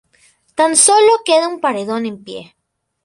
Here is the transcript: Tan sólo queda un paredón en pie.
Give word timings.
Tan 0.59 0.73
sólo 0.85 1.19
queda 1.27 1.47
un 1.53 1.59
paredón 1.63 2.03
en 2.07 2.17
pie. 2.25 2.41